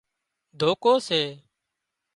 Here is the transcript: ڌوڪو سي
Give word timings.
ڌوڪو 0.59 0.93
سي 1.07 1.21